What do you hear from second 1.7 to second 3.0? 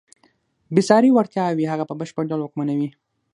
هغه په بشپړ ډول واکمنوي.